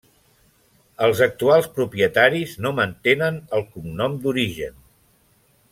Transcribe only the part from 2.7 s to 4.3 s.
mantenen el cognom